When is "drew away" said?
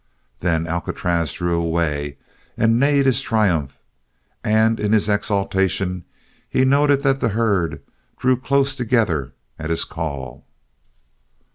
1.31-2.17